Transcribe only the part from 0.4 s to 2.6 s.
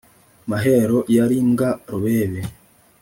Mahero yari mbwa rubebe